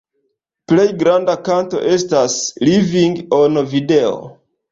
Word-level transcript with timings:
Plej 0.71 0.85
granda 1.03 1.35
kanto 1.49 1.83
estas 1.91 2.39
„Living 2.69 3.21
on 3.43 3.61
Video”. 3.77 4.17